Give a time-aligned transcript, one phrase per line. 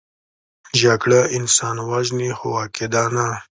[0.81, 3.27] جګړه انسان وژني، خو عقیده نه